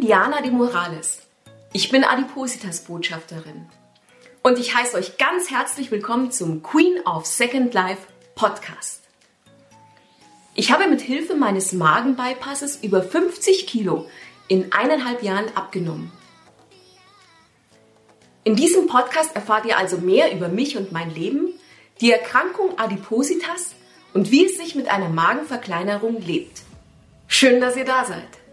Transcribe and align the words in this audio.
Diana 0.00 0.42
de 0.42 0.50
Morales. 0.50 1.22
Ich 1.72 1.90
bin 1.90 2.04
Adipositas 2.04 2.84
Botschafterin. 2.84 3.66
Und 4.42 4.58
ich 4.58 4.74
heiße 4.74 4.96
euch 4.96 5.18
ganz 5.18 5.50
herzlich 5.50 5.90
willkommen 5.90 6.30
zum 6.30 6.62
Queen 6.62 7.00
of 7.04 7.26
Second 7.26 7.72
Life 7.74 8.02
Podcast. 8.34 9.02
Ich 10.54 10.70
habe 10.70 10.88
mit 10.88 11.00
Hilfe 11.00 11.34
meines 11.34 11.72
Magenbypasses 11.72 12.76
über 12.82 13.02
50 13.02 13.66
Kilo 13.66 14.06
in 14.48 14.72
eineinhalb 14.72 15.22
Jahren 15.22 15.54
abgenommen. 15.54 16.12
In 18.44 18.56
diesem 18.56 18.86
Podcast 18.86 19.34
erfahrt 19.34 19.66
ihr 19.66 19.78
also 19.78 19.98
mehr 19.98 20.32
über 20.32 20.48
mich 20.48 20.76
und 20.76 20.92
mein 20.92 21.10
Leben, 21.10 21.48
die 22.00 22.12
Erkrankung 22.12 22.78
Adipositas 22.78 23.74
und 24.14 24.30
wie 24.30 24.46
es 24.46 24.56
sich 24.56 24.74
mit 24.74 24.88
einer 24.88 25.08
Magenverkleinerung 25.08 26.20
lebt. 26.20 26.62
Schön, 27.26 27.60
dass 27.60 27.76
ihr 27.76 27.84
da 27.84 28.04
seid. 28.04 28.45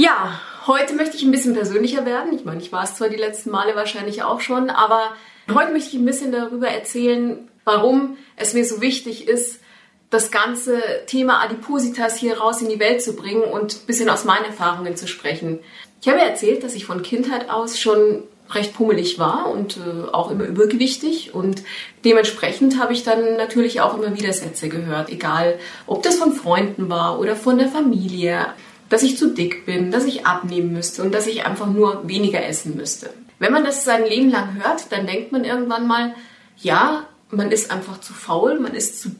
Ja, 0.00 0.40
heute 0.66 0.94
möchte 0.94 1.18
ich 1.18 1.24
ein 1.24 1.30
bisschen 1.30 1.52
persönlicher 1.52 2.06
werden. 2.06 2.32
Ich 2.32 2.46
meine, 2.46 2.62
ich 2.62 2.72
war 2.72 2.84
es 2.84 2.94
zwar 2.94 3.10
die 3.10 3.18
letzten 3.18 3.50
Male 3.50 3.76
wahrscheinlich 3.76 4.22
auch 4.22 4.40
schon, 4.40 4.70
aber 4.70 5.14
heute 5.52 5.72
möchte 5.72 5.90
ich 5.90 5.96
ein 5.96 6.06
bisschen 6.06 6.32
darüber 6.32 6.68
erzählen, 6.68 7.50
warum 7.66 8.16
es 8.36 8.54
mir 8.54 8.64
so 8.64 8.80
wichtig 8.80 9.28
ist, 9.28 9.60
das 10.08 10.30
ganze 10.30 10.80
Thema 11.06 11.42
Adipositas 11.44 12.16
hier 12.16 12.38
raus 12.38 12.62
in 12.62 12.70
die 12.70 12.80
Welt 12.80 13.02
zu 13.02 13.14
bringen 13.14 13.42
und 13.42 13.74
ein 13.74 13.86
bisschen 13.86 14.08
aus 14.08 14.24
meinen 14.24 14.46
Erfahrungen 14.46 14.96
zu 14.96 15.06
sprechen. 15.06 15.58
Ich 16.00 16.08
habe 16.08 16.22
erzählt, 16.22 16.64
dass 16.64 16.74
ich 16.74 16.86
von 16.86 17.02
Kindheit 17.02 17.50
aus 17.50 17.78
schon 17.78 18.22
recht 18.52 18.72
pummelig 18.72 19.18
war 19.18 19.50
und 19.50 19.76
äh, 19.76 20.08
auch 20.12 20.30
immer 20.30 20.44
übergewichtig 20.44 21.34
und 21.34 21.62
dementsprechend 22.06 22.80
habe 22.80 22.94
ich 22.94 23.04
dann 23.04 23.36
natürlich 23.36 23.82
auch 23.82 23.98
immer 23.98 24.16
Widersätze 24.16 24.70
gehört, 24.70 25.10
egal 25.10 25.58
ob 25.86 26.02
das 26.02 26.16
von 26.16 26.32
Freunden 26.32 26.88
war 26.88 27.20
oder 27.20 27.36
von 27.36 27.58
der 27.58 27.68
Familie, 27.68 28.46
dass 28.90 29.02
ich 29.02 29.16
zu 29.16 29.30
dick 29.30 29.64
bin, 29.64 29.90
dass 29.90 30.04
ich 30.04 30.26
abnehmen 30.26 30.72
müsste 30.72 31.02
und 31.02 31.14
dass 31.14 31.26
ich 31.26 31.46
einfach 31.46 31.68
nur 31.68 32.06
weniger 32.06 32.44
essen 32.44 32.76
müsste. 32.76 33.10
Wenn 33.38 33.52
man 33.52 33.64
das 33.64 33.84
sein 33.84 34.04
Leben 34.04 34.30
lang 34.30 34.62
hört, 34.62 34.92
dann 34.92 35.06
denkt 35.06 35.32
man 35.32 35.44
irgendwann 35.44 35.86
mal, 35.86 36.14
ja, 36.58 37.06
man 37.30 37.50
ist 37.50 37.70
einfach 37.70 38.00
zu 38.00 38.12
faul, 38.12 38.60
man 38.60 38.74
ist 38.74 39.00
zu 39.00 39.12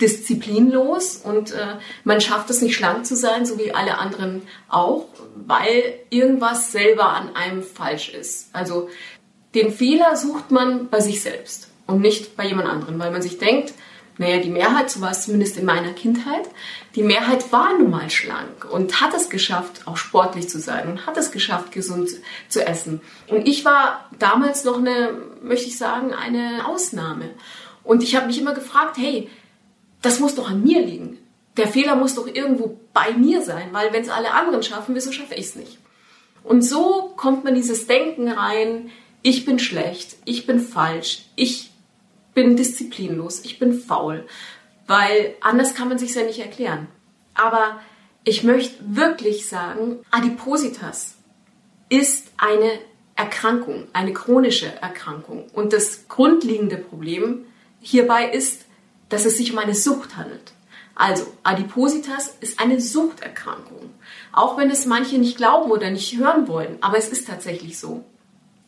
disziplinlos 0.00 1.16
und 1.16 1.52
äh, 1.52 1.76
man 2.04 2.20
schafft 2.20 2.50
es 2.50 2.62
nicht 2.62 2.74
schlank 2.74 3.04
zu 3.04 3.16
sein, 3.16 3.46
so 3.46 3.58
wie 3.58 3.74
alle 3.74 3.98
anderen 3.98 4.42
auch, 4.68 5.06
weil 5.34 5.82
irgendwas 6.10 6.72
selber 6.72 7.08
an 7.08 7.34
einem 7.36 7.62
falsch 7.62 8.08
ist. 8.10 8.48
Also 8.52 8.88
den 9.54 9.72
Fehler 9.72 10.16
sucht 10.16 10.50
man 10.50 10.88
bei 10.88 11.00
sich 11.00 11.20
selbst 11.22 11.68
und 11.86 12.00
nicht 12.00 12.36
bei 12.36 12.46
jemand 12.46 12.68
anderem, 12.68 12.98
weil 12.98 13.10
man 13.10 13.22
sich 13.22 13.38
denkt, 13.38 13.74
naja, 14.18 14.38
die 14.38 14.50
Mehrheit, 14.50 14.90
so 14.90 15.00
war 15.00 15.12
es 15.12 15.22
zumindest 15.22 15.56
in 15.56 15.64
meiner 15.64 15.92
Kindheit, 15.92 16.48
die 16.96 17.04
Mehrheit 17.04 17.50
war 17.52 17.78
nun 17.78 17.90
mal 17.90 18.10
schlank 18.10 18.66
und 18.70 19.00
hat 19.00 19.14
es 19.14 19.30
geschafft, 19.30 19.82
auch 19.86 19.96
sportlich 19.96 20.48
zu 20.48 20.58
sein 20.58 20.88
und 20.88 21.06
hat 21.06 21.16
es 21.16 21.30
geschafft, 21.30 21.70
gesund 21.72 22.10
zu 22.48 22.66
essen. 22.66 23.00
Und 23.28 23.46
ich 23.46 23.64
war 23.64 24.08
damals 24.18 24.64
noch 24.64 24.78
eine, 24.78 25.12
möchte 25.40 25.68
ich 25.68 25.78
sagen, 25.78 26.12
eine 26.12 26.66
Ausnahme. 26.66 27.30
Und 27.84 28.02
ich 28.02 28.16
habe 28.16 28.26
mich 28.26 28.40
immer 28.40 28.54
gefragt, 28.54 28.98
hey, 28.98 29.30
das 30.02 30.18
muss 30.18 30.34
doch 30.34 30.50
an 30.50 30.62
mir 30.62 30.84
liegen. 30.84 31.18
Der 31.56 31.68
Fehler 31.68 31.94
muss 31.94 32.14
doch 32.14 32.26
irgendwo 32.26 32.78
bei 32.92 33.12
mir 33.12 33.42
sein, 33.42 33.68
weil 33.72 33.92
wenn 33.92 34.02
es 34.02 34.10
alle 34.10 34.32
anderen 34.32 34.62
schaffen, 34.62 34.94
wieso 34.94 35.12
schaffe 35.12 35.34
ich 35.34 35.46
es 35.46 35.56
nicht? 35.56 35.78
Und 36.42 36.62
so 36.62 37.12
kommt 37.16 37.44
man 37.44 37.54
dieses 37.54 37.86
Denken 37.86 38.28
rein, 38.28 38.90
ich 39.22 39.44
bin 39.44 39.58
schlecht, 39.58 40.16
ich 40.24 40.46
bin 40.46 40.60
falsch, 40.60 41.26
ich 41.36 41.70
bin 42.38 42.56
disziplinlos, 42.56 43.40
ich 43.44 43.58
bin 43.58 43.80
faul, 43.80 44.24
weil 44.86 45.34
anders 45.40 45.74
kann 45.74 45.88
man 45.88 45.98
sich 45.98 46.14
ja 46.14 46.22
nicht 46.22 46.38
erklären. 46.38 46.86
Aber 47.34 47.80
ich 48.22 48.44
möchte 48.44 48.76
wirklich 48.94 49.48
sagen, 49.48 49.98
Adipositas 50.12 51.16
ist 51.88 52.28
eine 52.36 52.70
Erkrankung, 53.16 53.88
eine 53.92 54.12
chronische 54.12 54.72
Erkrankung. 54.80 55.46
Und 55.52 55.72
das 55.72 56.06
grundlegende 56.06 56.76
Problem 56.76 57.44
hierbei 57.80 58.30
ist, 58.30 58.66
dass 59.08 59.24
es 59.24 59.36
sich 59.36 59.52
um 59.52 59.58
eine 59.58 59.74
Sucht 59.74 60.16
handelt. 60.16 60.52
Also, 60.94 61.26
Adipositas 61.42 62.36
ist 62.40 62.60
eine 62.60 62.80
Suchterkrankung. 62.80 63.90
Auch 64.30 64.56
wenn 64.56 64.70
es 64.70 64.86
manche 64.86 65.18
nicht 65.18 65.36
glauben 65.38 65.72
oder 65.72 65.90
nicht 65.90 66.16
hören 66.16 66.46
wollen, 66.46 66.78
aber 66.82 66.98
es 66.98 67.08
ist 67.08 67.26
tatsächlich 67.26 67.80
so. 67.80 68.04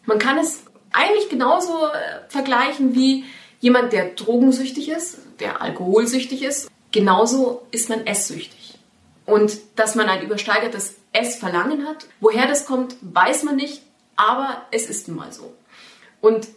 Man 0.06 0.18
kann 0.18 0.38
es 0.38 0.64
eigentlich 0.92 1.28
genauso 1.28 1.86
äh, 1.86 2.28
vergleichen 2.28 2.96
wie 2.96 3.24
jemand, 3.60 3.92
der 3.92 4.10
drogensüchtig 4.10 4.88
ist, 4.88 5.18
der 5.38 5.62
alkoholsüchtig 5.62 6.42
ist. 6.42 6.70
Genauso 6.92 7.66
ist 7.70 7.88
man 7.88 8.06
esssüchtig. 8.06 8.78
Und 9.26 9.58
dass 9.76 9.94
man 9.94 10.08
ein 10.08 10.22
übersteigertes 10.22 10.96
Essverlangen 11.12 11.86
hat, 11.86 12.06
woher 12.20 12.46
das 12.46 12.66
kommt, 12.66 12.96
weiß 13.00 13.44
man 13.44 13.56
nicht, 13.56 13.82
aber 14.16 14.66
es 14.70 14.88
ist 14.88 15.08
nun 15.08 15.18
mal 15.18 15.32
so. 15.32 15.54
Und 16.20 16.48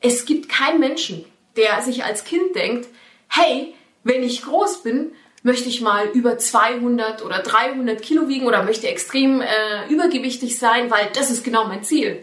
es 0.00 0.24
gibt 0.24 0.48
keinen 0.48 0.80
Menschen, 0.80 1.24
der 1.56 1.82
sich 1.82 2.04
als 2.04 2.24
Kind 2.24 2.54
denkt, 2.54 2.88
hey, 3.28 3.74
wenn 4.04 4.22
ich 4.22 4.42
groß 4.42 4.82
bin, 4.82 5.12
möchte 5.42 5.68
ich 5.68 5.80
mal 5.80 6.08
über 6.08 6.38
200 6.38 7.24
oder 7.24 7.38
300 7.38 8.00
Kilo 8.02 8.28
wiegen 8.28 8.46
oder 8.46 8.62
möchte 8.62 8.88
extrem 8.88 9.40
äh, 9.40 9.88
übergewichtig 9.88 10.58
sein, 10.58 10.90
weil 10.90 11.08
das 11.14 11.30
ist 11.30 11.44
genau 11.44 11.66
mein 11.66 11.82
Ziel. 11.82 12.22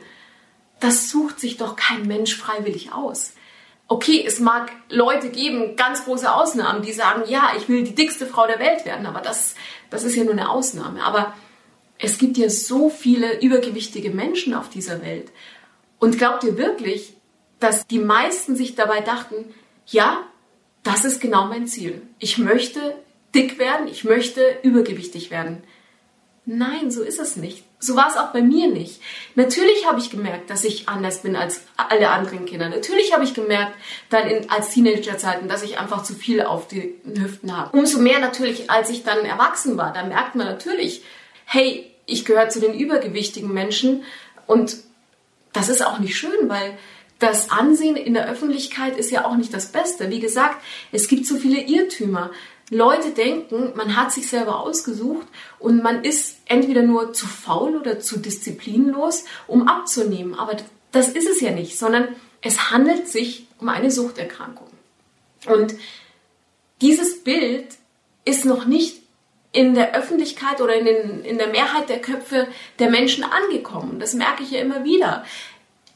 Das 0.80 1.10
sucht 1.10 1.40
sich 1.40 1.58
doch 1.58 1.76
kein 1.76 2.04
Mensch 2.04 2.36
freiwillig 2.36 2.94
aus. 2.94 3.34
Okay, 3.90 4.24
es 4.26 4.40
mag 4.40 4.72
Leute 4.90 5.30
geben, 5.30 5.78
ganz 5.78 6.04
große 6.04 6.34
Ausnahmen, 6.34 6.82
die 6.82 6.92
sagen, 6.92 7.24
ja, 7.28 7.52
ich 7.58 7.70
will 7.70 7.84
die 7.84 7.96
dickste 7.96 8.26
Frau 8.26 8.46
der 8.46 8.60
Welt 8.60 8.86
werden, 8.86 9.06
aber 9.06 9.22
das, 9.22 9.56
das 9.90 10.04
ist 10.04 10.16
ja 10.16 10.24
nur 10.24 10.34
eine 10.34 10.50
Ausnahme. 10.50 11.04
Aber 11.04 11.34
es 11.98 12.18
gibt 12.18 12.38
ja 12.38 12.50
so 12.50 12.90
viele 12.90 13.40
übergewichtige 13.40 14.10
Menschen 14.10 14.54
auf 14.54 14.70
dieser 14.70 15.02
Welt. 15.02 15.32
Und 16.00 16.18
glaubt 16.18 16.44
ihr 16.44 16.58
wirklich, 16.58 17.14
dass 17.60 17.88
die 17.88 18.00
meisten 18.00 18.56
sich 18.56 18.76
dabei 18.76 19.02
dachten, 19.02 19.36
ja, 19.88 20.20
das 20.84 21.06
ist 21.06 21.22
genau 21.22 21.46
mein 21.46 21.68
Ziel. 21.68 22.02
Ich 22.20 22.38
möchte 22.38 22.96
dick 23.34 23.58
werden, 23.58 23.88
ich 23.88 24.04
möchte 24.04 24.42
übergewichtig 24.64 25.32
werden. 25.32 25.64
Nein, 26.50 26.92
so 26.92 27.04
ist 27.04 27.20
es 27.20 27.36
nicht. 27.36 27.66
So 27.78 27.98
war 27.98 28.08
es 28.08 28.16
auch 28.16 28.32
bei 28.32 28.42
mir 28.42 28.70
nicht. 28.70 29.02
Natürlich 29.36 29.86
habe 29.86 30.00
ich 30.00 30.10
gemerkt, 30.10 30.50
dass 30.50 30.64
ich 30.64 30.88
anders 30.88 31.22
bin 31.22 31.36
als 31.36 31.64
alle 31.76 32.10
anderen 32.10 32.46
Kinder. 32.46 32.70
Natürlich 32.70 33.14
habe 33.14 33.26
ich 33.26 33.34
gemerkt, 33.34 33.74
dann 34.10 34.30
in, 34.30 34.50
als 34.50 34.70
Teenagerzeiten, 34.70 35.50
dass 35.50 35.62
ich 35.62 35.78
einfach 35.78 36.04
zu 36.04 36.14
viel 36.14 36.42
auf 36.42 36.70
den 36.70 36.94
Hüften 37.22 37.56
habe. 37.56 37.78
Umso 37.78 38.00
mehr 38.00 38.20
natürlich, 38.20 38.70
als 38.70 38.90
ich 38.90 39.04
dann 39.04 39.26
erwachsen 39.26 39.76
war, 39.76 39.92
da 39.92 40.04
merkt 40.06 40.36
man 40.36 40.48
natürlich, 40.48 41.04
hey, 41.44 41.92
ich 42.06 42.24
gehöre 42.24 42.48
zu 42.48 42.62
den 42.62 42.74
übergewichtigen 42.74 43.54
Menschen 43.54 44.06
und 44.46 44.78
das 45.52 45.68
ist 45.68 45.86
auch 45.86 46.00
nicht 46.00 46.16
schön, 46.16 46.48
weil 46.48 46.78
das 47.20 47.52
Ansehen 47.52 47.96
in 47.96 48.14
der 48.14 48.30
Öffentlichkeit 48.30 48.98
ist 48.98 49.12
ja 49.12 49.26
auch 49.26 49.36
nicht 49.36 49.54
das 49.54 49.72
Beste. 49.72 50.10
Wie 50.10 50.20
gesagt, 50.20 50.62
es 50.92 51.08
gibt 51.08 51.26
so 51.26 51.36
viele 51.38 51.62
Irrtümer. 51.62 52.32
Leute 52.70 53.12
denken, 53.12 53.72
man 53.76 53.96
hat 53.96 54.12
sich 54.12 54.28
selber 54.28 54.60
ausgesucht 54.60 55.26
und 55.58 55.82
man 55.82 56.04
ist 56.04 56.38
entweder 56.46 56.84
nur 56.84 57.14
zu 57.14 57.26
faul 57.26 57.78
oder 57.78 58.00
zu 58.00 58.20
disziplinlos, 58.20 59.24
um 59.48 59.68
abzunehmen. 59.68 60.36
Aber 60.36 60.58
das 60.92 61.08
ist 61.08 61.30
es 61.30 61.40
ja 61.42 61.52
nicht, 61.52 61.80
sondern 61.80 62.10
es 62.42 62.72
handelt 62.72 63.08
sich 63.08 63.48
um 63.60 63.70
eine 63.70 63.90
Suchterkrankung. 63.90 64.68
Und 65.46 65.76
dieses 66.82 67.24
Bild 67.24 67.68
ist 68.26 68.46
noch 68.46 68.66
nicht 68.66 69.02
in 69.54 69.74
der 69.74 69.96
Öffentlichkeit 69.96 70.62
oder 70.62 70.76
in, 70.76 70.86
den, 70.86 71.24
in 71.24 71.38
der 71.38 71.48
Mehrheit 71.48 71.90
der 71.90 72.02
Köpfe 72.02 72.48
der 72.80 72.92
Menschen 72.92 73.24
angekommen. 73.24 74.00
Das 74.00 74.14
merke 74.14 74.44
ich 74.44 74.52
ja 74.52 74.60
immer 74.60 74.84
wieder. 74.84 75.26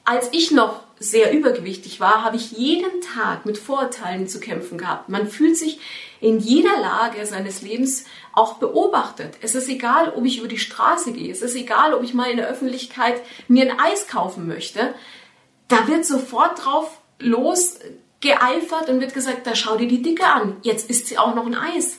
Als 0.06 0.30
ich 0.32 0.52
noch 0.52 0.81
sehr 1.02 1.34
übergewichtig 1.34 2.00
war, 2.00 2.24
habe 2.24 2.36
ich 2.36 2.52
jeden 2.52 3.02
Tag 3.02 3.46
mit 3.46 3.58
Vorurteilen 3.58 4.28
zu 4.28 4.40
kämpfen 4.40 4.78
gehabt. 4.78 5.10
Man 5.10 5.28
fühlt 5.28 5.58
sich 5.58 5.80
in 6.20 6.40
jeder 6.40 6.80
Lage 6.80 7.26
seines 7.26 7.64
Lebens 7.64 8.06
auch 8.34 8.60
beobachtet. 8.60 9.38
Es 9.42 9.56
ist 9.56 9.68
egal, 9.68 10.14
ob 10.16 10.26
ich 10.26 10.38
über 10.38 10.48
die 10.48 10.60
Straße 10.60 11.14
gehe. 11.14 11.32
Es 11.32 11.42
ist 11.42 11.56
egal, 11.56 11.96
ob 11.96 12.04
ich 12.04 12.14
mal 12.14 12.30
in 12.30 12.38
der 12.38 12.48
Öffentlichkeit 12.48 13.20
mir 13.48 13.64
ein 13.64 13.80
Eis 13.80 14.08
kaufen 14.08 14.48
möchte. 14.48 14.94
Da 15.68 15.88
wird 15.88 16.06
sofort 16.06 16.64
drauf 16.64 17.02
losgeeifert 17.18 18.90
und 18.90 19.00
wird 19.00 19.16
gesagt, 19.16 19.48
da 19.48 19.56
schau 19.56 19.78
dir 19.78 19.88
die 19.88 20.04
Dicke 20.04 20.28
an. 20.28 20.58
Jetzt 20.62 20.88
isst 20.88 21.08
sie 21.08 21.18
auch 21.18 21.34
noch 21.34 21.48
ein 21.48 21.56
Eis. 21.56 21.98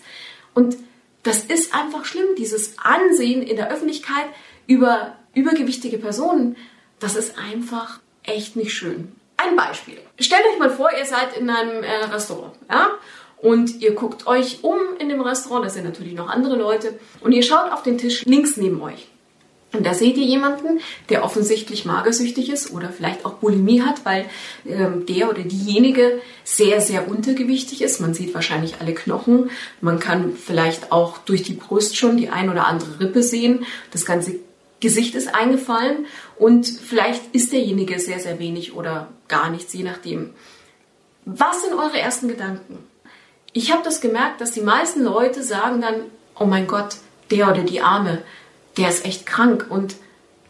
Und 0.54 0.76
das 1.24 1.44
ist 1.44 1.74
einfach 1.74 2.04
schlimm. 2.04 2.36
Dieses 2.38 2.78
Ansehen 2.78 3.42
in 3.42 3.56
der 3.56 3.70
Öffentlichkeit 3.70 4.26
über 4.68 5.16
übergewichtige 5.34 5.98
Personen, 5.98 6.56
das 7.00 7.16
ist 7.16 7.36
einfach 7.36 7.98
echt 8.24 8.56
nicht 8.56 8.72
schön. 8.72 9.12
Ein 9.36 9.56
Beispiel. 9.56 9.98
Stellt 10.18 10.42
euch 10.52 10.58
mal 10.58 10.70
vor, 10.70 10.90
ihr 10.96 11.04
seid 11.04 11.36
in 11.36 11.50
einem 11.50 11.82
äh, 11.82 12.04
Restaurant, 12.04 12.54
ja? 12.70 12.90
Und 13.38 13.80
ihr 13.80 13.94
guckt 13.94 14.28
euch 14.28 14.62
um 14.62 14.78
in 15.00 15.08
dem 15.08 15.20
Restaurant, 15.20 15.64
da 15.64 15.68
sind 15.68 15.84
natürlich 15.84 16.14
noch 16.14 16.28
andere 16.28 16.54
Leute, 16.54 16.98
und 17.20 17.32
ihr 17.32 17.42
schaut 17.42 17.72
auf 17.72 17.82
den 17.82 17.98
Tisch 17.98 18.24
links 18.24 18.56
neben 18.56 18.80
euch. 18.80 19.08
Und 19.72 19.86
da 19.86 19.94
seht 19.94 20.18
ihr 20.18 20.24
jemanden, 20.24 20.80
der 21.08 21.24
offensichtlich 21.24 21.86
magersüchtig 21.86 22.50
ist 22.50 22.72
oder 22.72 22.90
vielleicht 22.90 23.24
auch 23.24 23.34
Bulimie 23.34 23.82
hat, 23.82 24.04
weil 24.04 24.26
ähm, 24.66 25.06
der 25.06 25.30
oder 25.30 25.42
diejenige 25.42 26.20
sehr, 26.44 26.80
sehr 26.82 27.08
untergewichtig 27.08 27.80
ist. 27.80 28.00
Man 28.00 28.12
sieht 28.12 28.34
wahrscheinlich 28.34 28.74
alle 28.80 28.92
Knochen. 28.92 29.50
Man 29.80 29.98
kann 29.98 30.36
vielleicht 30.36 30.92
auch 30.92 31.18
durch 31.18 31.42
die 31.42 31.54
Brust 31.54 31.96
schon 31.96 32.18
die 32.18 32.28
ein 32.28 32.50
oder 32.50 32.66
andere 32.66 33.00
Rippe 33.00 33.22
sehen. 33.22 33.64
Das 33.92 34.04
ganze 34.04 34.40
Gesicht 34.82 35.14
ist 35.14 35.32
eingefallen 35.32 36.06
und 36.38 36.66
vielleicht 36.66 37.34
ist 37.34 37.52
derjenige 37.52 37.98
sehr, 38.00 38.18
sehr 38.18 38.40
wenig 38.40 38.74
oder 38.74 39.08
gar 39.28 39.48
nichts, 39.48 39.72
je 39.72 39.84
nachdem. 39.84 40.34
Was 41.24 41.62
sind 41.62 41.72
eure 41.72 41.98
ersten 41.98 42.26
Gedanken? 42.26 42.78
Ich 43.52 43.72
habe 43.72 43.84
das 43.84 44.00
gemerkt, 44.00 44.40
dass 44.40 44.50
die 44.50 44.60
meisten 44.60 45.04
Leute 45.04 45.44
sagen 45.44 45.80
dann, 45.80 45.94
oh 46.38 46.46
mein 46.46 46.66
Gott, 46.66 46.96
der 47.30 47.50
oder 47.50 47.62
die 47.62 47.80
Arme, 47.80 48.22
der 48.76 48.88
ist 48.88 49.04
echt 49.04 49.24
krank 49.24 49.66
und 49.70 49.94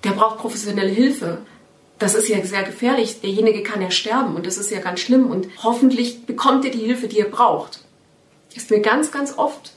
der 0.03 0.13
braucht 0.13 0.39
professionelle 0.39 0.91
Hilfe. 0.91 1.39
Das 1.99 2.15
ist 2.15 2.29
ja 2.29 2.43
sehr 2.43 2.63
gefährlich. 2.63 3.21
Derjenige 3.21 3.63
kann 3.63 3.83
ja 3.83 3.91
sterben 3.91 4.35
und 4.35 4.47
das 4.47 4.57
ist 4.57 4.71
ja 4.71 4.81
ganz 4.81 5.01
schlimm 5.01 5.27
und 5.27 5.47
hoffentlich 5.63 6.25
bekommt 6.25 6.65
er 6.65 6.71
die 6.71 6.79
Hilfe, 6.79 7.07
die 7.07 7.21
er 7.21 7.29
braucht. 7.29 7.81
Ist 8.55 8.71
mir 8.71 8.81
ganz, 8.81 9.13
ganz 9.13 9.37
oft 9.37 9.73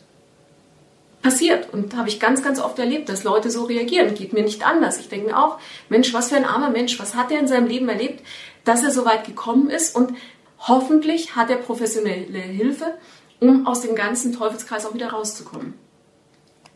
passiert 1.26 1.74
und 1.74 1.98
habe 1.98 2.08
ich 2.08 2.20
ganz, 2.20 2.44
ganz 2.44 2.60
oft 2.60 2.78
erlebt, 2.78 3.10
dass 3.10 3.24
Leute 3.24 3.50
so 3.50 3.64
reagieren. 3.64 4.14
Geht 4.14 4.32
mir 4.32 4.44
nicht 4.44 4.64
anders. 4.64 5.00
Ich 5.00 5.10
denke 5.10 5.32
mir 5.32 5.44
auch, 5.44 5.58
Mensch, 5.90 6.14
was 6.14 6.30
für 6.30 6.36
ein 6.36 6.46
armer 6.46 6.70
Mensch, 6.70 7.00
was 7.00 7.16
hat 7.16 7.32
er 7.32 7.40
in 7.40 7.48
seinem 7.48 7.66
Leben 7.66 7.90
erlebt, 7.90 8.24
dass 8.64 8.84
er 8.84 8.92
so 8.92 9.06
weit 9.06 9.26
gekommen 9.26 9.72
ist 9.72 9.96
und 9.96 10.14
hoffentlich 10.60 11.36
hat 11.36 11.50
er 11.50 11.56
professionelle 11.56 12.38
Hilfe, 12.38 12.94
um 13.40 13.66
aus 13.66 13.82
dem 13.82 13.96
ganzen 13.96 14.34
Teufelskreis 14.34 14.86
auch 14.86 14.94
wieder 14.94 15.10
rauszukommen. 15.10 15.74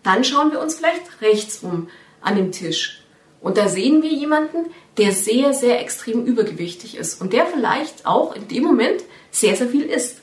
Dann 0.01 0.24
schauen 0.24 0.51
wir 0.51 0.62
uns 0.62 0.75
vielleicht 0.75 1.22
rechts 1.22 1.60
um 1.60 1.88
an 2.19 2.36
dem 2.36 2.51
Tisch 2.51 3.04
und 3.42 3.56
da 3.56 3.68
sehen 3.68 4.01
wir 4.01 4.12
jemanden, 4.12 4.72
der 4.98 5.12
sehr, 5.12 5.54
sehr 5.54 5.80
extrem 5.80 6.25
übergewichtig 6.25 6.98
ist 6.98 7.22
und 7.22 7.34
der 7.34 7.46
vielleicht 7.46 8.07
auch 8.07 8.36
in 8.36 8.48
dem 8.48 8.63
Moment 8.63 9.04
sehr, 9.30 9.56
sehr 9.56 9.68
viel 9.68 9.84
isst. 9.84 10.22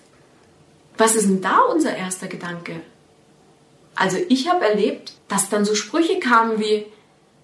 Was 0.98 1.14
ist 1.14 1.28
denn 1.28 1.42
da 1.42 1.60
unser 1.60 1.96
erster 1.96 2.26
Gedanke? 2.26 2.80
Also 3.96 4.18
ich 4.28 4.48
habe 4.48 4.64
erlebt, 4.64 5.14
dass 5.28 5.48
dann 5.48 5.64
so 5.64 5.74
Sprüche 5.74 6.20
kamen 6.20 6.60
wie, 6.60 6.86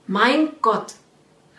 mein 0.06 0.50
Gott, 0.60 0.92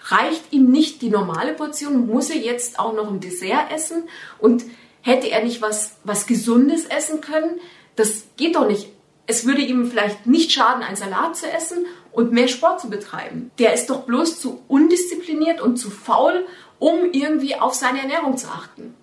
reicht 0.06 0.52
ihm 0.52 0.70
nicht 0.72 1.02
die 1.02 1.10
normale 1.10 1.54
Portion, 1.54 2.08
muss 2.08 2.30
er 2.30 2.38
jetzt 2.38 2.80
auch 2.80 2.94
noch 2.94 3.10
ein 3.10 3.20
Dessert 3.20 3.72
essen 3.74 4.04
und 4.40 4.64
hätte 5.02 5.30
er 5.30 5.44
nicht 5.44 5.62
was, 5.62 5.96
was 6.04 6.28
Gesundes 6.28 6.86
essen 6.86 7.22
können? 7.22 7.60
Das 7.96 8.24
geht 8.38 8.56
doch 8.56 8.68
nicht. 8.68 8.90
Es 9.26 9.46
würde 9.46 9.62
ihm 9.62 9.90
vielleicht 9.90 10.26
nicht 10.28 10.52
schaden, 10.52 10.84
einen 10.84 10.98
Salat 10.98 11.38
zu 11.38 11.50
essen 11.50 11.86
und 12.12 12.34
mehr 12.34 12.48
Sport 12.48 12.82
zu 12.82 12.90
betreiben. 12.90 13.52
Der 13.58 13.74
ist 13.74 13.90
doch 13.90 14.04
bloß 14.04 14.40
zu 14.40 14.62
undiszipliniert 14.68 15.62
und 15.62 15.78
zu 15.78 15.90
faul, 15.90 16.46
um 16.80 17.12
irgendwie 17.12 17.56
auf 17.56 17.74
seine 17.74 18.02
Ernährung 18.02 18.38
zu 18.38 18.48
achten. 18.48 18.94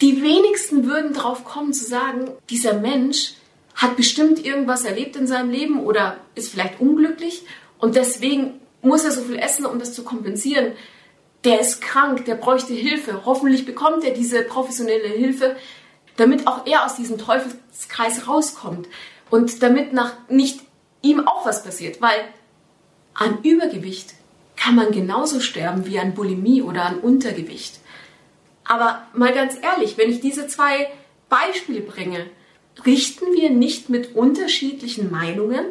Die 0.00 0.22
wenigsten 0.22 0.86
würden 0.86 1.12
darauf 1.12 1.44
kommen 1.44 1.72
zu 1.72 1.84
sagen, 1.84 2.30
dieser 2.48 2.74
Mensch 2.74 3.34
hat 3.78 3.96
bestimmt 3.96 4.44
irgendwas 4.44 4.84
erlebt 4.84 5.14
in 5.14 5.28
seinem 5.28 5.50
Leben 5.50 5.80
oder 5.80 6.16
ist 6.34 6.50
vielleicht 6.50 6.80
unglücklich 6.80 7.44
und 7.78 7.94
deswegen 7.94 8.60
muss 8.82 9.04
er 9.04 9.12
so 9.12 9.22
viel 9.22 9.38
essen, 9.38 9.66
um 9.66 9.78
das 9.78 9.94
zu 9.94 10.02
kompensieren. 10.02 10.72
Der 11.44 11.60
ist 11.60 11.80
krank, 11.80 12.24
der 12.24 12.34
bräuchte 12.34 12.74
Hilfe. 12.74 13.24
Hoffentlich 13.24 13.64
bekommt 13.64 14.02
er 14.02 14.12
diese 14.12 14.42
professionelle 14.42 15.08
Hilfe, 15.08 15.56
damit 16.16 16.48
auch 16.48 16.66
er 16.66 16.84
aus 16.84 16.96
diesem 16.96 17.18
Teufelskreis 17.18 18.26
rauskommt 18.26 18.88
und 19.30 19.62
damit 19.62 19.92
nach 19.92 20.14
nicht 20.28 20.60
ihm 21.00 21.26
auch 21.28 21.46
was 21.46 21.62
passiert, 21.62 22.02
weil 22.02 22.18
an 23.14 23.42
Übergewicht 23.44 24.14
kann 24.56 24.74
man 24.74 24.90
genauso 24.90 25.38
sterben 25.38 25.86
wie 25.86 26.00
an 26.00 26.14
Bulimie 26.14 26.62
oder 26.62 26.84
an 26.84 26.98
Untergewicht. 26.98 27.78
Aber 28.64 29.06
mal 29.14 29.32
ganz 29.32 29.54
ehrlich, 29.62 29.96
wenn 29.96 30.10
ich 30.10 30.20
diese 30.20 30.48
zwei 30.48 30.90
Beispiele 31.28 31.80
bringe, 31.80 32.26
richten 32.84 33.32
wir 33.34 33.50
nicht 33.50 33.88
mit 33.88 34.14
unterschiedlichen 34.14 35.10
Meinungen? 35.10 35.66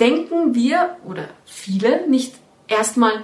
Denken 0.00 0.54
wir 0.54 0.96
oder 1.04 1.28
viele 1.44 2.08
nicht 2.08 2.34
erstmal 2.68 3.22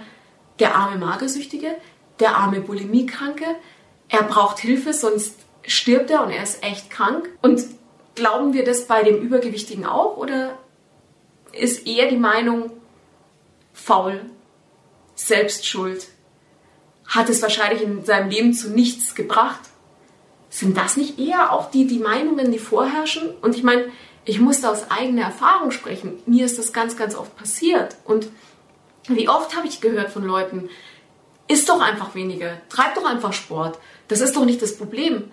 der 0.59 0.77
arme 0.77 0.99
Magersüchtige, 0.99 1.75
der 2.21 2.37
arme 2.37 2.61
Bulimiekranke, 2.61 3.45
er 4.09 4.25
braucht 4.25 4.59
Hilfe, 4.59 4.93
sonst 4.93 5.37
stirbt 5.67 6.11
er 6.11 6.25
und 6.25 6.31
er 6.31 6.43
ist 6.43 6.63
echt 6.63 6.91
krank? 6.91 7.29
Und 7.43 7.65
glauben 8.15 8.53
wir 8.53 8.65
das 8.65 8.87
bei 8.87 9.03
dem 9.03 9.17
Übergewichtigen 9.17 9.87
auch 9.87 10.17
oder 10.17 10.59
ist 11.53 11.87
eher 11.87 12.09
die 12.09 12.17
Meinung 12.17 12.71
faul, 13.73 14.21
selbstschuld, 15.15 16.09
hat 17.07 17.29
es 17.29 17.43
wahrscheinlich 17.43 17.83
in 17.83 18.05
seinem 18.05 18.31
Leben 18.31 18.53
zu 18.53 18.71
nichts 18.71 19.15
gebracht? 19.15 19.70
Sind 20.51 20.77
das 20.77 20.97
nicht 20.97 21.19
eher 21.19 21.53
auch 21.53 21.71
die, 21.71 21.87
die 21.87 22.01
Meinungen, 22.01 22.51
die 22.51 22.59
vorherrschen? 22.59 23.31
Und 23.41 23.57
ich 23.57 23.63
meine, 23.63 23.91
ich 24.25 24.41
muss 24.41 24.61
da 24.61 24.71
aus 24.71 24.91
eigener 24.91 25.23
Erfahrung 25.23 25.71
sprechen. 25.71 26.21
Mir 26.27 26.45
ist 26.45 26.59
das 26.59 26.73
ganz, 26.73 26.97
ganz 26.97 27.15
oft 27.15 27.37
passiert. 27.37 27.97
Und 28.05 28.29
wie 29.07 29.29
oft 29.29 29.57
habe 29.57 29.67
ich 29.67 29.81
gehört 29.81 30.11
von 30.11 30.25
Leuten, 30.25 30.69
isst 31.49 31.69
doch 31.69 31.81
einfach 31.81 32.15
weniger, 32.15 32.61
treib 32.69 32.95
doch 32.97 33.05
einfach 33.05 33.33
Sport. 33.33 33.79
Das 34.09 34.21
ist 34.21 34.37
doch 34.37 34.45
nicht 34.45 34.61
das 34.61 34.77
Problem. 34.77 35.31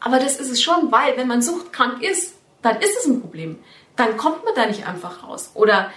Aber 0.00 0.18
das 0.18 0.40
ist 0.40 0.50
es 0.50 0.62
schon, 0.62 0.90
weil 0.90 1.16
wenn 1.16 1.28
man 1.28 1.42
suchtkrank 1.42 2.02
ist, 2.02 2.34
dann 2.62 2.80
ist 2.80 2.96
es 2.98 3.06
ein 3.06 3.20
Problem. 3.20 3.58
Dann 3.96 4.16
kommt 4.16 4.44
man 4.44 4.54
da 4.54 4.66
nicht 4.66 4.86
einfach 4.86 5.22
raus. 5.24 5.50
Oder 5.54 5.90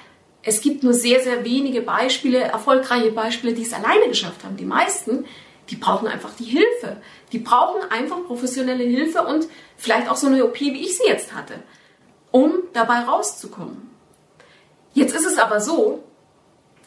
es 0.44 0.62
gibt 0.62 0.83
nur 0.83 0.94
sehr, 0.94 1.21
sehr 1.21 1.44
wenige 1.45 1.81
Beispiele, 1.81 2.39
erfolgreiche 2.39 3.12
Beispiele, 3.12 3.53
die 3.53 3.63
es 3.63 3.74
alleine 3.74 4.07
geschafft 4.07 4.44
haben. 4.44 4.57
Die 4.57 4.65
meisten, 4.65 5.25
die 5.71 5.77
brauchen 5.77 6.07
einfach 6.07 6.31
die 6.38 6.44
Hilfe. 6.44 6.97
Die 7.31 7.39
brauchen 7.39 7.89
einfach 7.89 8.23
professionelle 8.25 8.83
Hilfe 8.83 9.23
und 9.23 9.47
vielleicht 9.77 10.09
auch 10.09 10.18
so 10.18 10.27
eine 10.27 10.45
OP, 10.45 10.59
wie 10.59 10.81
ich 10.81 10.97
sie 10.97 11.07
jetzt 11.07 11.33
hatte, 11.33 11.56
um 12.29 12.53
dabei 12.73 13.00
rauszukommen. 13.00 13.89
Jetzt 14.94 15.15
ist 15.15 15.25
es 15.25 15.38
aber 15.38 15.62
so, 15.62 16.03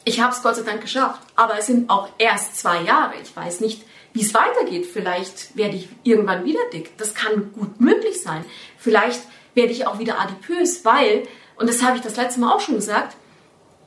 ich 0.04 0.20
habe 0.20 0.34
es 0.34 0.42
Gott 0.42 0.56
sei 0.56 0.62
Dank 0.62 0.82
geschafft, 0.82 1.22
aber 1.34 1.58
es 1.58 1.66
sind 1.66 1.88
auch 1.88 2.08
erst 2.18 2.58
zwei 2.58 2.82
Jahre. 2.82 3.14
Ich 3.22 3.34
weiß 3.34 3.60
nicht, 3.60 3.82
wie 4.12 4.20
es 4.20 4.34
weitergeht. 4.34 4.84
Vielleicht 4.84 5.56
werde 5.56 5.76
ich 5.76 5.88
irgendwann 6.02 6.44
wieder 6.44 6.60
dick. 6.70 6.96
Das 6.98 7.14
kann 7.14 7.52
gut 7.54 7.80
möglich 7.80 8.20
sein. 8.20 8.44
Vielleicht 8.76 9.22
werde 9.54 9.72
ich 9.72 9.86
auch 9.86 9.98
wieder 9.98 10.20
adipös, 10.20 10.84
weil, 10.84 11.26
und 11.56 11.70
das 11.70 11.82
habe 11.82 11.96
ich 11.96 12.02
das 12.02 12.16
letzte 12.16 12.40
Mal 12.40 12.52
auch 12.52 12.60
schon 12.60 12.74
gesagt, 12.74 13.16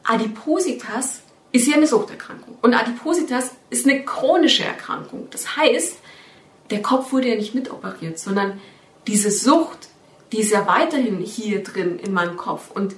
Adipositas 0.04 1.22
ist 1.52 1.68
ja 1.68 1.76
eine 1.76 1.88
Suchterkrankung. 1.88 2.58
Und 2.62 2.74
Adipositas 2.74 3.52
ist 3.70 3.88
eine 3.88 4.04
chronische 4.04 4.64
Erkrankung. 4.64 5.28
Das 5.32 5.56
heißt, 5.56 5.98
der 6.70 6.82
Kopf 6.82 7.12
wurde 7.12 7.30
ja 7.30 7.36
nicht 7.36 7.56
mitoperiert, 7.56 8.20
sondern 8.20 8.60
diese 9.08 9.32
Sucht, 9.32 9.90
die 10.32 10.40
ist 10.40 10.52
ja 10.52 10.68
weiterhin 10.68 11.20
hier 11.20 11.64
drin 11.64 12.00
in 12.00 12.14
meinem 12.14 12.36
Kopf. 12.36 12.72
Und 12.72 12.96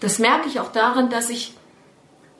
das 0.00 0.18
merke 0.18 0.48
ich 0.48 0.60
auch 0.60 0.70
daran, 0.70 1.10
dass 1.10 1.28
ich, 1.28 1.54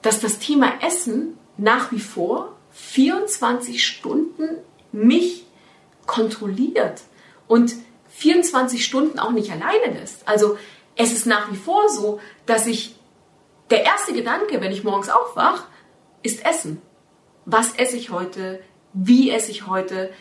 dass 0.01 0.21
das 0.21 0.39
Thema 0.39 0.81
Essen 0.81 1.37
nach 1.57 1.91
wie 1.91 1.99
vor 1.99 2.55
24 2.71 3.85
Stunden 3.85 4.57
mich 4.91 5.45
kontrolliert 6.05 7.01
und 7.47 7.75
24 8.09 8.83
Stunden 8.83 9.19
auch 9.19 9.31
nicht 9.31 9.51
alleine 9.51 9.99
lässt. 9.99 10.27
Also 10.27 10.57
es 10.95 11.11
ist 11.13 11.25
nach 11.25 11.51
wie 11.51 11.57
vor 11.57 11.89
so, 11.89 12.19
dass 12.45 12.65
ich 12.65 12.95
der 13.69 13.85
erste 13.85 14.13
Gedanke, 14.13 14.61
wenn 14.61 14.71
ich 14.71 14.83
morgens 14.83 15.09
aufwache, 15.09 15.63
ist 16.23 16.45
Essen. 16.45 16.81
Was 17.45 17.73
esse 17.75 17.97
ich 17.97 18.09
heute? 18.09 18.61
Wie 18.93 19.31
esse 19.31 19.51
ich 19.51 19.67
heute? 19.67 20.11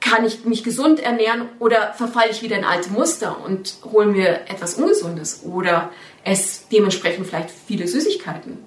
Kann 0.00 0.24
ich 0.24 0.44
mich 0.44 0.62
gesund 0.62 1.00
ernähren 1.00 1.48
oder 1.58 1.92
verfalle 1.94 2.30
ich 2.30 2.42
wieder 2.42 2.56
in 2.56 2.64
alte 2.64 2.90
Muster 2.90 3.40
und 3.44 3.78
hole 3.84 4.06
mir 4.06 4.42
etwas 4.48 4.74
Ungesundes 4.74 5.42
oder 5.44 5.90
esse 6.24 6.62
dementsprechend 6.70 7.26
vielleicht 7.26 7.50
viele 7.50 7.88
Süßigkeiten? 7.88 8.64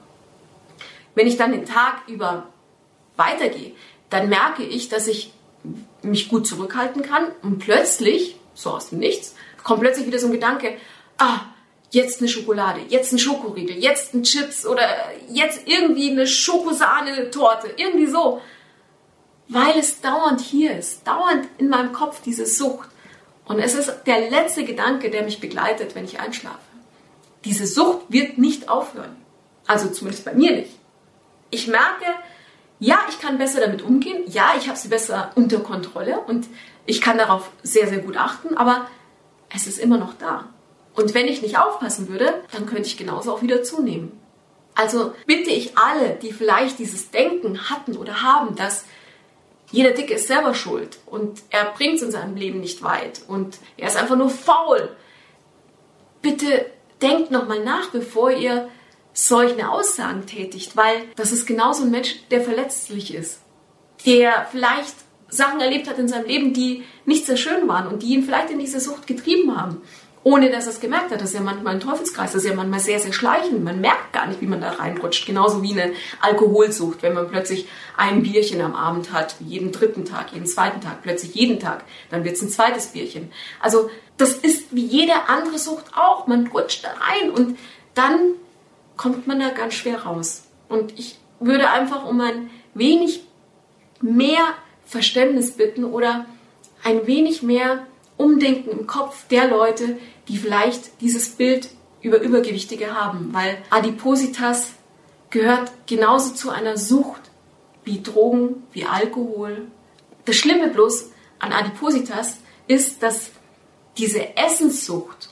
Wenn 1.16 1.28
ich 1.28 1.38
dann 1.38 1.52
den 1.52 1.66
Tag 1.66 2.04
über 2.08 2.48
weitergehe, 3.16 3.74
dann 4.10 4.30
merke 4.30 4.64
ich, 4.64 4.90
dass 4.90 5.08
ich 5.08 5.34
mich 6.02 6.30
gut 6.30 6.48
zurückhalten 6.48 7.02
kann 7.02 7.28
und 7.44 7.60
plötzlich, 7.60 8.36
so 8.54 8.72
aus 8.72 8.90
dem 8.90 9.00
Nichts, 9.00 9.36
kommt 9.64 9.82
plötzlich 9.82 10.08
wieder 10.08 10.20
so 10.20 10.28
ein 10.28 10.34
Gedanke, 10.34 10.78
ah, 11.18 11.42
jetzt 11.92 12.20
eine 12.20 12.30
Schokolade, 12.30 12.82
jetzt 12.88 13.12
ein 13.12 13.20
Schokoriegel, 13.20 13.78
jetzt 13.78 14.14
ein 14.14 14.24
Chips 14.24 14.66
oder 14.66 14.84
jetzt 15.30 15.68
irgendwie 15.68 16.10
eine 16.10 16.26
Schokosahne-Torte, 16.26 17.74
irgendwie 17.78 18.08
so. 18.08 18.42
Weil 19.48 19.78
es 19.78 20.00
dauernd 20.00 20.40
hier 20.40 20.78
ist, 20.78 21.06
dauernd 21.06 21.48
in 21.58 21.70
meinem 21.70 21.92
Kopf 21.92 22.22
diese 22.22 22.46
Sucht. 22.46 22.90
Und 23.46 23.60
es 23.60 23.76
ist 23.76 23.92
der 24.06 24.30
letzte 24.30 24.64
Gedanke, 24.64 25.10
der 25.10 25.24
mich 25.24 25.42
begleitet, 25.42 25.94
wenn 25.94 26.06
ich 26.06 26.20
einschlafe. 26.20 26.58
Diese 27.44 27.68
Sucht 27.68 28.06
wird 28.08 28.38
nicht 28.38 28.70
aufhören. 28.70 29.18
Also 29.68 29.90
zumindest 29.90 30.24
bei 30.24 30.34
mir 30.34 30.52
nicht. 30.52 30.72
Ich 31.50 31.68
merke, 31.68 32.06
ja, 32.80 33.00
ich 33.10 33.20
kann 33.20 33.38
besser 33.38 33.60
damit 33.60 33.82
umgehen. 33.82 34.24
Ja, 34.28 34.54
ich 34.58 34.70
habe 34.70 34.78
sie 34.78 34.88
besser 34.88 35.32
unter 35.36 35.60
Kontrolle 35.60 36.22
und 36.22 36.48
ich 36.86 37.02
kann 37.02 37.18
darauf 37.18 37.52
sehr, 37.62 37.88
sehr 37.88 38.00
gut 38.00 38.16
achten, 38.16 38.56
aber 38.56 38.88
es 39.54 39.68
ist 39.68 39.80
immer 39.80 39.98
noch 39.98 40.14
da. 40.18 40.46
Und 40.96 41.14
wenn 41.14 41.28
ich 41.28 41.42
nicht 41.42 41.58
aufpassen 41.58 42.10
würde, 42.10 42.42
dann 42.52 42.66
könnte 42.66 42.88
ich 42.88 42.98
genauso 42.98 43.34
auch 43.34 43.42
wieder 43.42 43.64
zunehmen. 43.64 44.12
Also 44.76 45.14
bitte 45.26 45.50
ich 45.50 45.78
alle, 45.78 46.18
die 46.22 46.32
vielleicht 46.32 46.80
dieses 46.80 47.12
Denken 47.12 47.70
hatten 47.70 47.98
oder 47.98 48.22
haben, 48.22 48.56
dass 48.56 48.86
jeder 49.72 49.92
Dicke 49.92 50.16
ist 50.16 50.28
selber 50.28 50.54
schuld 50.54 51.00
und 51.06 51.42
er 51.50 51.66
bringt 51.66 51.96
es 51.96 52.02
in 52.02 52.12
seinem 52.12 52.36
Leben 52.36 52.60
nicht 52.60 52.84
weit 52.84 53.22
und 53.28 53.58
er 53.78 53.88
ist 53.88 53.98
einfach 53.98 54.18
nur 54.18 54.30
faul. 54.30 54.90
Bitte 56.22 56.66
denkt 57.02 57.32
nochmal 57.32 57.64
nach, 57.64 57.90
bevor 57.90 58.32
ihr 58.32 58.70
solche 59.14 59.70
Aussagen 59.70 60.26
tätigt, 60.26 60.76
weil 60.76 61.04
das 61.16 61.32
ist 61.32 61.46
genauso 61.46 61.84
ein 61.84 61.92
Mensch, 61.92 62.16
der 62.32 62.42
verletzlich 62.42 63.14
ist, 63.14 63.40
der 64.06 64.48
vielleicht 64.52 64.96
Sachen 65.30 65.62
erlebt 65.62 65.90
hat 65.90 66.00
in 66.00 66.10
seinem 66.10 66.26
Leben, 66.26 66.54
die 66.54 66.84
nicht 67.06 67.26
sehr 67.26 67.38
schön 67.38 67.68
waren 67.68 67.88
und 67.88 68.04
die 68.04 68.14
ihn 68.14 68.24
vielleicht 68.24 68.52
in 68.52 68.60
diese 68.60 68.82
Sucht 68.82 69.08
getrieben 69.08 69.56
haben 69.58 69.82
ohne 70.24 70.52
dass 70.52 70.66
er 70.66 70.72
es 70.72 70.80
gemerkt 70.80 71.12
hat. 71.12 71.22
Das 71.22 71.30
ist 71.30 71.36
ja 71.36 71.42
manchmal 71.42 71.76
ein 71.76 71.80
Teufelskreis, 71.80 72.34
das 72.34 72.44
ist 72.44 72.50
ja 72.50 72.56
manchmal 72.56 72.80
sehr, 72.80 73.00
sehr 73.00 73.14
schleichend. 73.14 73.64
Man 73.64 73.82
merkt 73.82 74.14
gar 74.14 74.28
nicht, 74.28 74.42
wie 74.42 74.48
man 74.48 74.62
da 74.62 74.72
reinrutscht. 74.72 75.26
Genauso 75.26 75.64
wie 75.64 75.80
eine 75.80 75.94
Alkoholsucht, 76.20 77.02
wenn 77.02 77.14
man 77.14 77.30
plötzlich 77.30 77.68
ein 77.98 78.22
Bierchen 78.22 78.62
am 78.62 78.76
Abend 78.76 79.12
hat, 79.12 79.36
jeden 79.40 79.72
dritten 79.72 80.06
Tag, 80.06 80.34
jeden 80.34 80.46
zweiten 80.46 80.82
Tag, 80.82 81.02
plötzlich 81.02 81.34
jeden 81.34 81.60
Tag, 81.60 81.84
dann 82.10 82.24
wird 82.24 82.36
es 82.36 82.42
ein 82.42 82.50
zweites 82.50 82.88
Bierchen. 82.88 83.32
Also 83.60 83.90
das 84.18 84.34
ist 84.34 84.76
wie 84.76 84.86
jede 84.86 85.14
andere 85.28 85.58
Sucht 85.58 85.86
auch. 85.96 86.28
Man 86.28 86.48
rutscht 86.48 86.86
da 86.86 86.90
rein 86.90 87.32
und 87.32 87.58
dann 87.96 88.36
kommt 88.98 89.26
man 89.26 89.40
da 89.40 89.50
ganz 89.50 89.74
schwer 89.74 90.04
raus. 90.04 90.44
Und 90.70 90.98
ich 91.00 91.18
würde 91.40 91.70
einfach 91.72 92.06
um 92.06 92.22
ein 92.22 92.50
wenig 92.76 93.24
mehr 94.00 94.54
Verständnis 94.86 95.52
bitten 95.52 95.84
oder 95.84 96.26
ein 96.84 97.08
wenig 97.08 97.42
mehr 97.42 97.86
Umdenken 98.22 98.70
im 98.70 98.88
Kopf 98.88 99.28
der 99.28 99.48
Leute, 99.48 99.98
die 100.28 100.38
vielleicht 100.38 101.02
dieses 101.02 101.30
Bild 101.30 101.70
über 102.02 102.22
Übergewichtige 102.22 102.96
haben, 102.96 103.30
weil 103.32 103.58
Adipositas 103.70 104.74
gehört 105.30 105.72
genauso 105.88 106.34
zu 106.34 106.50
einer 106.50 106.78
Sucht 106.78 107.22
wie 107.84 108.02
Drogen, 108.02 108.64
wie 108.72 108.86
Alkohol. 108.86 109.68
Das 110.26 110.36
Schlimme 110.36 110.70
bloß 110.70 111.12
an 111.40 111.52
Adipositas 111.52 112.38
ist, 112.68 113.02
dass 113.04 113.32
diese 113.98 114.38
Essenssucht, 114.38 115.30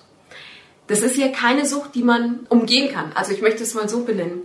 das 0.88 1.02
ist 1.02 1.18
ja 1.18 1.30
keine 1.30 1.66
Sucht, 1.66 1.96
die 1.96 2.04
man 2.04 2.48
umgehen 2.50 2.92
kann. 2.92 3.12
Also 3.14 3.32
ich 3.32 3.42
möchte 3.42 3.64
es 3.64 3.76
mal 3.76 3.88
so 3.88 4.04
benennen. 4.04 4.42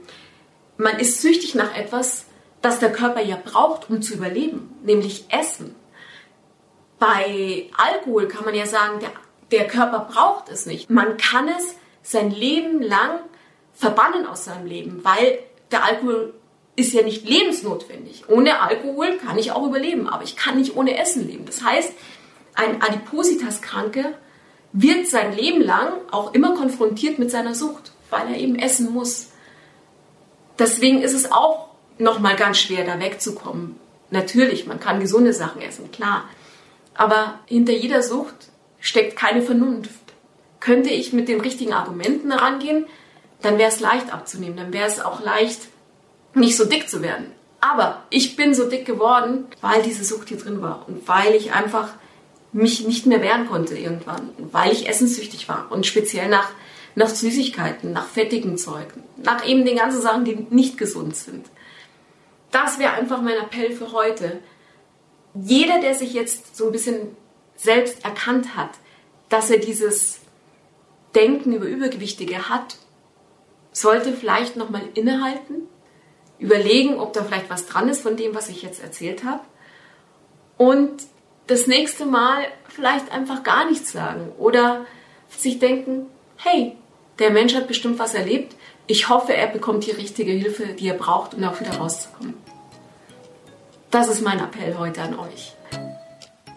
Man 0.76 0.98
ist 0.98 1.22
süchtig 1.22 1.54
nach 1.54 1.74
etwas, 1.74 2.26
das 2.60 2.80
der 2.80 2.92
Körper 2.92 3.22
ja 3.22 3.38
braucht, 3.42 3.88
um 3.88 4.02
zu 4.02 4.14
überleben, 4.14 4.70
nämlich 4.82 5.24
Essen. 5.30 5.74
Bei 6.98 7.70
Alkohol 7.76 8.28
kann 8.28 8.44
man 8.44 8.54
ja 8.54 8.66
sagen, 8.66 9.00
der 9.00 9.10
der 9.54 9.66
Körper 9.66 10.08
braucht 10.10 10.48
es 10.48 10.66
nicht. 10.66 10.90
Man 10.90 11.16
kann 11.16 11.48
es 11.48 11.76
sein 12.02 12.30
Leben 12.30 12.82
lang 12.82 13.20
verbannen 13.72 14.26
aus 14.26 14.44
seinem 14.44 14.66
Leben, 14.66 15.04
weil 15.04 15.38
der 15.70 15.84
Alkohol 15.84 16.34
ist 16.76 16.92
ja 16.92 17.02
nicht 17.02 17.28
lebensnotwendig. 17.28 18.24
Ohne 18.28 18.60
Alkohol 18.60 19.16
kann 19.18 19.38
ich 19.38 19.52
auch 19.52 19.66
überleben, 19.66 20.08
aber 20.08 20.24
ich 20.24 20.36
kann 20.36 20.56
nicht 20.58 20.76
ohne 20.76 20.98
Essen 20.98 21.26
leben. 21.26 21.46
Das 21.46 21.62
heißt, 21.62 21.92
ein 22.54 22.82
Adipositas-Kranke 22.82 24.14
wird 24.72 25.06
sein 25.06 25.36
Leben 25.36 25.62
lang 25.62 25.92
auch 26.10 26.34
immer 26.34 26.54
konfrontiert 26.54 27.18
mit 27.18 27.30
seiner 27.30 27.54
Sucht, 27.54 27.92
weil 28.10 28.26
er 28.28 28.38
eben 28.38 28.56
essen 28.56 28.92
muss. 28.92 29.28
Deswegen 30.58 31.00
ist 31.00 31.14
es 31.14 31.30
auch 31.30 31.68
nochmal 31.98 32.34
ganz 32.34 32.58
schwer, 32.58 32.84
da 32.84 32.98
wegzukommen. 32.98 33.76
Natürlich, 34.10 34.66
man 34.66 34.80
kann 34.80 35.00
gesunde 35.00 35.32
Sachen 35.32 35.62
essen, 35.62 35.92
klar. 35.92 36.24
Aber 36.94 37.40
hinter 37.46 37.72
jeder 37.72 38.02
Sucht 38.02 38.34
steckt 38.80 39.16
keine 39.16 39.42
Vernunft. 39.42 39.90
Könnte 40.60 40.90
ich 40.90 41.12
mit 41.12 41.28
den 41.28 41.40
richtigen 41.40 41.72
Argumenten 41.72 42.30
herangehen, 42.30 42.86
dann 43.42 43.58
wäre 43.58 43.70
es 43.70 43.80
leicht 43.80 44.12
abzunehmen, 44.12 44.56
dann 44.56 44.72
wäre 44.72 44.86
es 44.86 45.00
auch 45.00 45.22
leicht, 45.22 45.60
nicht 46.34 46.56
so 46.56 46.64
dick 46.64 46.88
zu 46.88 47.02
werden. 47.02 47.26
Aber 47.60 48.02
ich 48.10 48.36
bin 48.36 48.54
so 48.54 48.68
dick 48.68 48.86
geworden, 48.86 49.46
weil 49.60 49.82
diese 49.82 50.04
Sucht 50.04 50.28
hier 50.28 50.38
drin 50.38 50.62
war 50.62 50.84
und 50.86 51.06
weil 51.08 51.34
ich 51.34 51.52
einfach 51.52 51.88
mich 52.52 52.86
nicht 52.86 53.06
mehr 53.06 53.20
wehren 53.20 53.48
konnte 53.48 53.76
irgendwann, 53.76 54.30
weil 54.38 54.72
ich 54.72 54.88
essenssüchtig 54.88 55.48
war 55.48 55.70
und 55.70 55.86
speziell 55.86 56.28
nach, 56.28 56.50
nach 56.94 57.08
Süßigkeiten, 57.08 57.92
nach 57.92 58.06
fettigen 58.06 58.56
Zeugen, 58.58 59.02
nach 59.16 59.46
eben 59.46 59.64
den 59.64 59.76
ganzen 59.76 60.00
Sachen, 60.00 60.24
die 60.24 60.46
nicht 60.50 60.78
gesund 60.78 61.16
sind. 61.16 61.46
Das 62.50 62.78
wäre 62.78 62.92
einfach 62.92 63.20
mein 63.20 63.36
Appell 63.36 63.72
für 63.72 63.92
heute. 63.92 64.40
Jeder, 65.34 65.80
der 65.80 65.94
sich 65.94 66.12
jetzt 66.12 66.56
so 66.56 66.66
ein 66.66 66.72
bisschen 66.72 67.16
selbst 67.56 68.04
erkannt 68.04 68.56
hat, 68.56 68.70
dass 69.28 69.50
er 69.50 69.58
dieses 69.58 70.20
Denken 71.14 71.52
über 71.52 71.66
Übergewichtige 71.66 72.48
hat, 72.48 72.76
sollte 73.72 74.12
vielleicht 74.12 74.56
nochmal 74.56 74.82
innehalten, 74.94 75.68
überlegen, 76.38 76.98
ob 76.98 77.12
da 77.12 77.24
vielleicht 77.24 77.50
was 77.50 77.66
dran 77.66 77.88
ist 77.88 78.02
von 78.02 78.16
dem, 78.16 78.34
was 78.34 78.48
ich 78.48 78.62
jetzt 78.62 78.82
erzählt 78.82 79.24
habe 79.24 79.40
und 80.56 81.02
das 81.46 81.66
nächste 81.66 82.06
Mal 82.06 82.46
vielleicht 82.68 83.12
einfach 83.12 83.42
gar 83.42 83.68
nichts 83.68 83.92
sagen 83.92 84.32
oder 84.38 84.86
sich 85.28 85.58
denken, 85.58 86.06
hey, 86.36 86.76
der 87.18 87.30
Mensch 87.30 87.54
hat 87.54 87.68
bestimmt 87.68 87.98
was 87.98 88.14
erlebt, 88.14 88.54
ich 88.86 89.08
hoffe, 89.08 89.34
er 89.34 89.46
bekommt 89.46 89.86
die 89.86 89.92
richtige 89.92 90.32
Hilfe, 90.32 90.66
die 90.74 90.88
er 90.88 90.94
braucht, 90.94 91.34
um 91.34 91.44
auch 91.44 91.58
wieder 91.60 91.76
rauszukommen. 91.76 92.34
Das 93.94 94.08
ist 94.08 94.20
mein 94.22 94.40
Appell 94.40 94.76
heute 94.76 95.02
an 95.02 95.16
euch. 95.16 95.52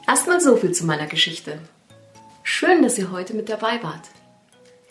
Erstmal 0.08 0.42
so 0.42 0.58
viel 0.58 0.72
zu 0.72 0.88
meiner 0.88 1.06
Geschichte. 1.06 1.60
Schön, 2.42 2.82
dass 2.82 2.98
ihr 2.98 3.12
heute 3.12 3.36
mit 3.36 3.48
dabei 3.48 3.78
wart. 3.84 4.10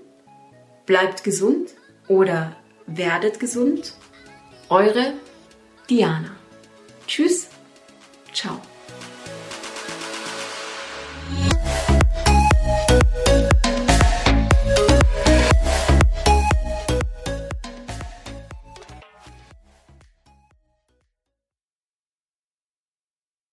bleibt 0.85 1.23
gesund 1.23 1.71
oder 2.07 2.55
werdet 2.87 3.39
gesund. 3.39 3.93
Eure 4.69 5.13
Diana. 5.89 6.31
Tschüss, 7.07 7.47
ciao. 8.33 8.61